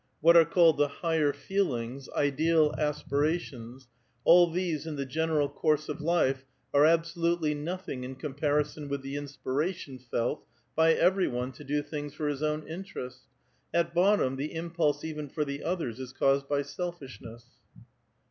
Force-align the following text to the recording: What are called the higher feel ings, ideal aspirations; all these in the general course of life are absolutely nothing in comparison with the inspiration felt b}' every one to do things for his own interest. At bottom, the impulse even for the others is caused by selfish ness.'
What 0.19 0.35
are 0.35 0.45
called 0.45 0.77
the 0.79 0.87
higher 0.87 1.31
feel 1.31 1.75
ings, 1.75 2.09
ideal 2.15 2.73
aspirations; 2.75 3.87
all 4.23 4.49
these 4.49 4.87
in 4.87 4.95
the 4.95 5.05
general 5.05 5.47
course 5.47 5.89
of 5.89 6.01
life 6.01 6.43
are 6.73 6.87
absolutely 6.87 7.53
nothing 7.53 8.03
in 8.03 8.15
comparison 8.15 8.87
with 8.89 9.03
the 9.03 9.15
inspiration 9.15 9.99
felt 9.99 10.43
b}' 10.75 10.85
every 10.85 11.27
one 11.27 11.51
to 11.51 11.63
do 11.63 11.83
things 11.83 12.15
for 12.15 12.27
his 12.27 12.41
own 12.41 12.67
interest. 12.67 13.27
At 13.75 13.93
bottom, 13.93 14.37
the 14.37 14.55
impulse 14.55 15.03
even 15.03 15.29
for 15.29 15.45
the 15.45 15.63
others 15.63 15.99
is 15.99 16.13
caused 16.13 16.49
by 16.49 16.63
selfish 16.63 17.19
ness.' 17.21 17.45